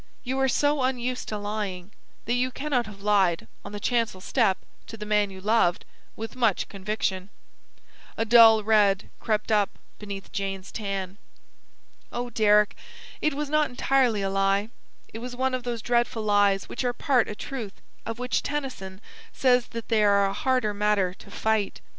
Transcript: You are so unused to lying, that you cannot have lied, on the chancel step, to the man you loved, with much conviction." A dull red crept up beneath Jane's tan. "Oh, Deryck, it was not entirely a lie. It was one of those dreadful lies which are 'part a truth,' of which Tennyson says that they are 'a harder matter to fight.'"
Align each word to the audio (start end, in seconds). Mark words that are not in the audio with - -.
You 0.23 0.39
are 0.39 0.47
so 0.47 0.81
unused 0.81 1.27
to 1.27 1.37
lying, 1.37 1.91
that 2.25 2.33
you 2.33 2.49
cannot 2.49 2.87
have 2.87 3.03
lied, 3.03 3.47
on 3.63 3.71
the 3.71 3.79
chancel 3.79 4.19
step, 4.19 4.57
to 4.87 4.97
the 4.97 5.05
man 5.05 5.29
you 5.29 5.39
loved, 5.39 5.85
with 6.15 6.35
much 6.35 6.67
conviction." 6.67 7.29
A 8.17 8.25
dull 8.25 8.63
red 8.63 9.11
crept 9.19 9.51
up 9.51 9.77
beneath 9.99 10.31
Jane's 10.31 10.71
tan. 10.71 11.19
"Oh, 12.11 12.31
Deryck, 12.31 12.75
it 13.21 13.35
was 13.35 13.47
not 13.51 13.69
entirely 13.69 14.23
a 14.23 14.31
lie. 14.31 14.69
It 15.13 15.19
was 15.19 15.35
one 15.35 15.53
of 15.53 15.61
those 15.61 15.83
dreadful 15.83 16.23
lies 16.23 16.67
which 16.67 16.83
are 16.83 16.93
'part 16.93 17.27
a 17.27 17.35
truth,' 17.35 17.79
of 18.03 18.17
which 18.17 18.41
Tennyson 18.41 19.01
says 19.31 19.67
that 19.67 19.89
they 19.89 20.03
are 20.03 20.25
'a 20.25 20.33
harder 20.33 20.73
matter 20.73 21.13
to 21.13 21.29
fight.'" 21.29 21.79